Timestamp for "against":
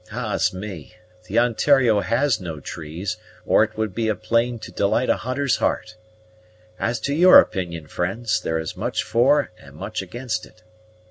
10.01-10.47